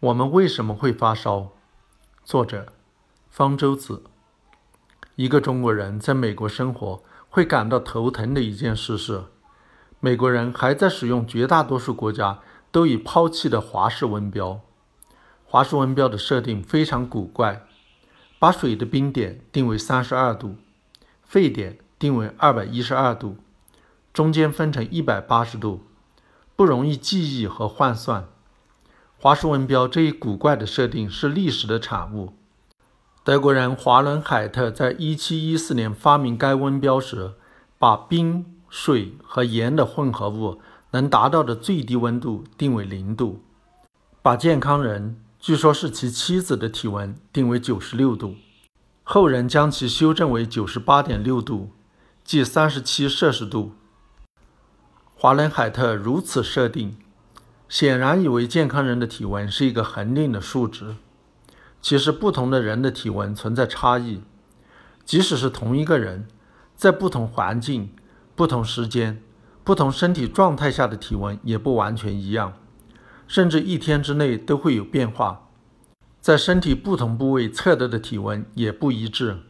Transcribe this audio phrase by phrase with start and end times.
[0.00, 1.48] 我们为什么会发烧？
[2.22, 2.68] 作者：
[3.28, 4.04] 方舟子。
[5.16, 9.24] 一个中国人在美国生活会感到头疼的一件事是，
[9.98, 12.38] 美国人还在使用绝大多数国家
[12.70, 14.60] 都已抛弃的华氏温标。
[15.44, 17.66] 华氏温标的设定非常古怪，
[18.38, 20.54] 把水的冰点定为三十二度，
[21.24, 23.38] 沸点定为二百一十二度，
[24.12, 25.82] 中间分成一百八十度，
[26.54, 28.28] 不容易记忆和换算。
[29.20, 32.34] 华氏温标这一古怪的设定是历史的产物。
[33.24, 37.32] 德国人华伦海特在1714年发明该温标时，
[37.80, 40.60] 把冰、水和盐的混合物
[40.92, 43.42] 能达到的最低温度定为零度，
[44.22, 48.36] 把健康人（据说是其妻子的体温）定为96度，
[49.02, 51.72] 后人将其修正为98.6度，
[52.22, 53.72] 即37摄氏度。
[55.16, 56.96] 华伦海特如此设定。
[57.68, 60.96] 显然以为健康人的体温是一个恒定的数值，
[61.82, 64.22] 其实不同的人的体温存在差异，
[65.04, 66.26] 即使是同一个人，
[66.74, 67.90] 在不同环境、
[68.34, 69.22] 不同时间、
[69.62, 72.54] 不同身体状态下的体温也不完全一样，
[73.26, 75.50] 甚至一天之内都会有变化。
[76.22, 79.40] 在身体不同部位测得的体温也不一致，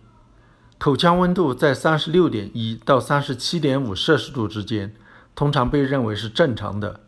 [0.76, 4.94] 口腔温度在三十六点一到三十七点五摄氏度之间，
[5.36, 7.07] 通常被认为是正常的。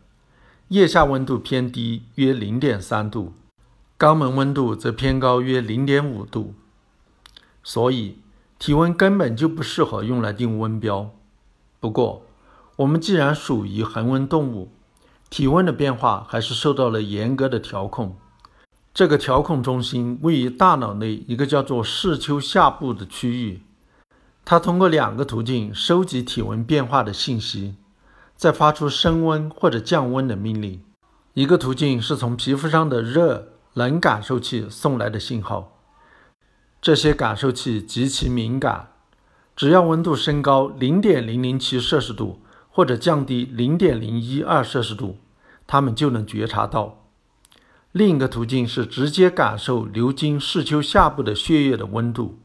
[0.71, 3.33] 腋下温度偏低，约零点三度；
[3.99, 6.53] 肛门温度则偏高，约零点五度。
[7.61, 8.19] 所以，
[8.57, 11.11] 体温根本就不适合用来定温标。
[11.81, 12.25] 不过，
[12.77, 14.71] 我们既然属于恒温动物，
[15.29, 18.15] 体温的变化还是受到了严格的调控。
[18.93, 23.61] 这个调控中心位于大脑内一个叫做视丘下部的区域，
[24.45, 27.75] 它通过两个途径收集体温变化的信息。
[28.41, 30.81] 再发出升温或者降温的命令。
[31.35, 35.77] 一个途径是从皮肤上的热冷感受器送来的信号，
[36.81, 38.93] 这些感受器极其敏感，
[39.55, 45.19] 只要温度升高零点零零七摄氏度或者降低零点零一二摄氏度，
[45.67, 47.05] 它们就能觉察到。
[47.91, 52.39] 另一个途径是直接感受流经视丘下部的血液的温度，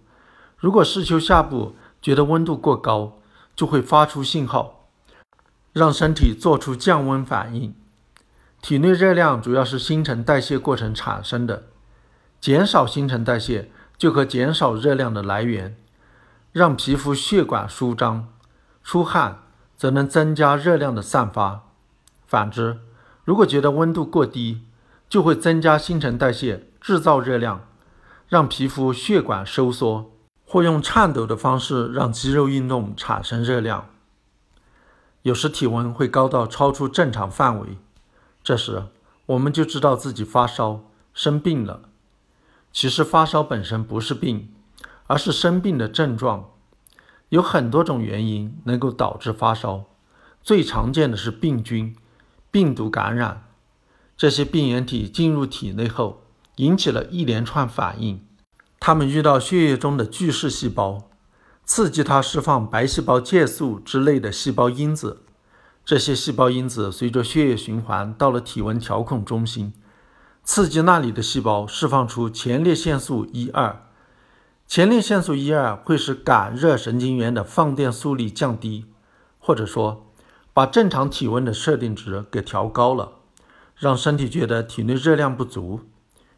[0.58, 3.18] 如果视丘下部觉得温度过高，
[3.54, 4.75] 就会发出信号。
[5.76, 7.74] 让身体做出降温反应。
[8.62, 11.64] 体内热量主要是新陈代谢过程产生的，
[12.40, 15.76] 减少新陈代谢就可减少热量的来源，
[16.50, 18.26] 让皮肤血管舒张。
[18.82, 19.42] 出汗
[19.76, 21.64] 则能增加热量的散发。
[22.26, 22.78] 反之，
[23.26, 24.62] 如果觉得温度过低，
[25.10, 27.60] 就会增加新陈代谢，制造热量，
[28.30, 30.10] 让皮肤血管收缩，
[30.46, 33.90] 或用颤抖的方式让肌肉运动产生热量。
[35.26, 37.78] 有时体温会高到超出正常范围，
[38.44, 38.84] 这时
[39.26, 41.88] 我们就知道自己发烧生病了。
[42.72, 44.48] 其实发烧本身不是病，
[45.08, 46.50] 而是生病的症状。
[47.30, 49.86] 有很多种原因能够导致发烧，
[50.44, 51.96] 最常见的是病菌、
[52.52, 53.48] 病毒感染。
[54.16, 56.22] 这些病原体进入体内后，
[56.58, 58.24] 引起了一连串反应。
[58.78, 61.10] 它们遇到血液中的巨噬细胞。
[61.66, 65.22] 刺激它释放白细胞介素之类的细胞因子，
[65.84, 69.74] 这些细胞因子随着血液循环到了体温调控中心，
[70.44, 73.82] 刺激那里的细胞释放出前列腺素一二。
[74.68, 78.86] 前列腺素一二会使感热神经元的放电速率降低，
[79.40, 80.06] 或者说
[80.52, 83.14] 把正常体温的设定值给调高了，
[83.76, 85.80] 让身体觉得体内热量不足，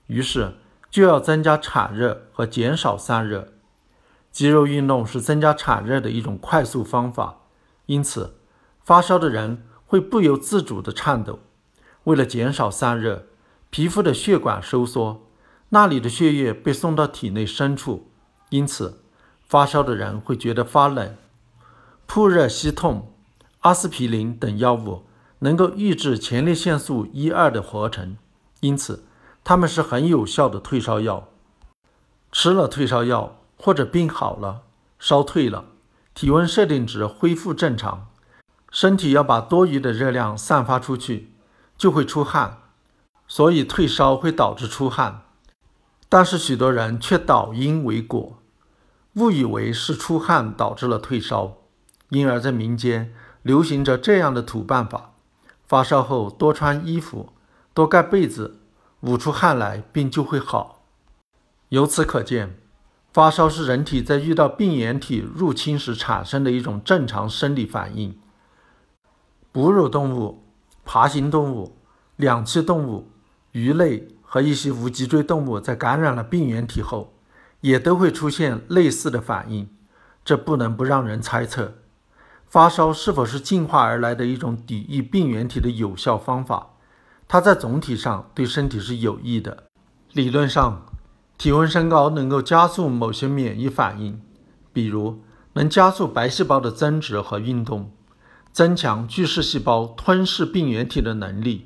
[0.07, 0.55] 于是
[0.91, 3.53] 就要增加产热和减少散热。
[4.39, 7.39] 肌肉运动是增加产热的一种快速方法，
[7.87, 8.37] 因此
[8.85, 11.41] 发烧的人会不由自主地颤抖。
[12.05, 13.27] 为了减少散热，
[13.69, 15.27] 皮肤的血管收缩，
[15.71, 18.13] 那里的血液被送到体内深处，
[18.51, 19.03] 因此
[19.49, 21.17] 发烧的人会觉得发冷。
[22.07, 23.13] 扑热息痛、
[23.63, 25.03] 阿司匹林等药物
[25.41, 28.17] 能够抑制前列腺素一二的合成，
[28.61, 29.03] 因此
[29.43, 31.27] 它们是很有效的退烧药。
[32.31, 33.35] 吃了退烧药。
[33.59, 34.63] 或者病好了，
[34.99, 35.67] 烧退了，
[36.15, 38.07] 体温设定值恢复正常，
[38.71, 41.33] 身体要把多余的热量散发出去，
[41.77, 42.59] 就会出汗，
[43.27, 45.23] 所以退烧会导致出汗。
[46.09, 48.39] 但是许多人却倒因为果，
[49.15, 51.59] 误以为是出汗导致了退烧，
[52.11, 53.13] 因而，在民间
[53.43, 55.13] 流行着这样的土办法：
[55.67, 57.33] 发烧后多穿衣服，
[57.75, 58.61] 多盖被子，
[59.01, 60.83] 捂出汗来，病就会好。
[61.69, 62.59] 由此可见。
[63.13, 68.19] 发烧是人体在遇到病原体入侵时产生的一种正常生理反应。
[69.51, 70.45] 哺乳动物、
[70.85, 71.77] 爬行动物、
[72.17, 73.11] 两栖动物、
[73.53, 77.15] 鱼类和一些无脊椎动物在感染了病原体后，
[77.63, 79.69] 也都会出现类似的反应。
[80.25, 81.79] 这不能不让人猜测，
[82.47, 86.75] 发烧是否是进化而来的一种抵御病原体的有效方法？
[87.27, 89.65] 它在总体上对身体是有益的。
[90.13, 90.87] 理论上，
[91.39, 94.21] 体温升高能够加速某些免疫反应，
[94.73, 95.23] 比如
[95.55, 97.91] 能加速白细胞的增殖和运动，
[98.53, 101.65] 增强巨噬细胞吞噬病原体的能力。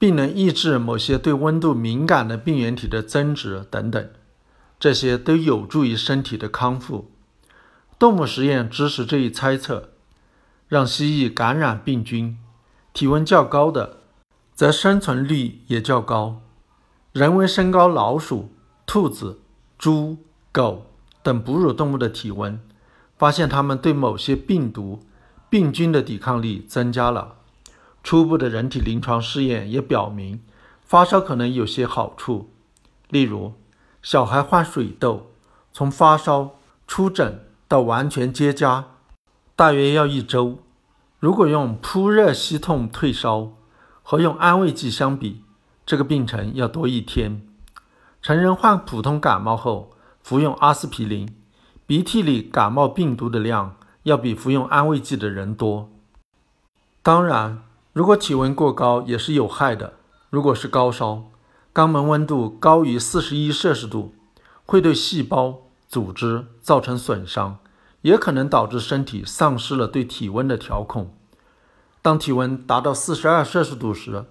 [0.00, 4.08] 并能抑制某些对温度敏感的病原体的增殖等等，
[4.78, 7.10] 这些都有助于身体的康复。
[7.98, 9.90] 动物实验支持这一猜测，
[10.68, 12.38] 让蜥蜴感染病菌，
[12.94, 13.98] 体温较高的，
[14.54, 16.40] 则生存率也较高。
[17.12, 18.50] 人为升高老鼠、
[18.92, 19.38] 兔子、
[19.78, 20.16] 猪、
[20.50, 20.84] 狗
[21.22, 22.58] 等哺乳动物的体温，
[23.16, 24.98] 发现它们对某些病毒、
[25.48, 27.36] 病菌的抵抗力增加了。
[28.02, 30.40] 初步的人体临床试验也表明，
[30.82, 32.50] 发烧可能有些好处。
[33.10, 33.52] 例如，
[34.02, 35.30] 小孩患水痘，
[35.72, 36.56] 从发烧、
[36.88, 38.82] 出疹到完全结痂，
[39.54, 40.58] 大约要一周。
[41.20, 43.52] 如果用扑热息痛退烧，
[44.02, 45.44] 和用安慰剂相比，
[45.86, 47.46] 这个病程要多一天。
[48.22, 49.90] 成人患普通感冒后
[50.22, 51.28] 服用阿司匹林，
[51.86, 55.90] 鼻涕里感冒病毒的量要比服用安慰剂的人多。
[57.02, 57.62] 当然。
[57.92, 59.94] 如果体温过高也是有害的。
[60.30, 61.24] 如果是高烧，
[61.74, 64.14] 肛门温度高于四十一摄氏度，
[64.64, 67.58] 会对细胞、组织造成损伤，
[68.02, 71.12] 也可能导致身体丧失了对体温的调控。
[72.00, 74.26] 当体温达到四十二摄氏度时，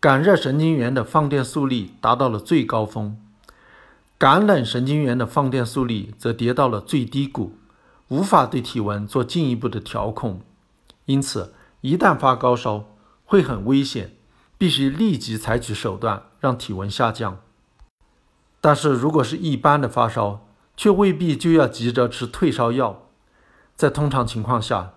[0.00, 3.18] 感热神经元的放电速率达到了最高峰，
[4.16, 7.52] 感冷神经元的放电速率则跌到了最低谷，
[8.08, 10.40] 无法对体温做进一步的调控。
[11.04, 11.52] 因此，
[11.82, 12.86] 一旦发高烧，
[13.26, 14.16] 会很危险，
[14.56, 17.36] 必须立即采取手段让体温下降。
[18.62, 20.46] 但是如果是一般的发烧，
[20.78, 23.02] 却未必就要急着吃退烧药。
[23.76, 24.94] 在通常情况下，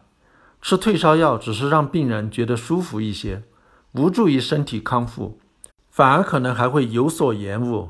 [0.61, 3.44] 吃退烧药只是让病人觉得舒服一些，
[3.94, 5.38] 无助于身体康复，
[5.90, 7.90] 反而可能还会有所延误。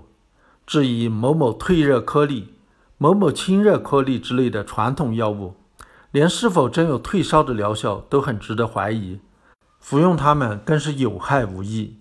[0.67, 2.53] 至于某某退热颗粒、
[2.97, 5.55] 某某清热颗粒之类的传统药物，
[6.11, 9.19] 连是否真有退烧的疗效都很值得怀疑。
[9.79, 11.97] 服用它们更是有害无益。